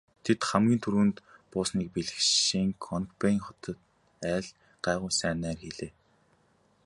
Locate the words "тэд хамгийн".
0.23-0.81